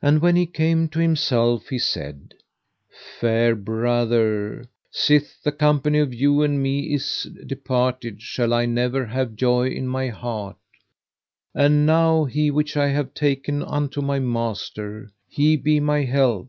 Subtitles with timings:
[0.00, 2.32] And when he came to himself he said:
[3.20, 9.36] Fair brother, sith the company of you and me is departed shall I never have
[9.36, 10.56] joy in my heart,
[11.54, 16.48] and now He which I have taken unto my master, He be my help.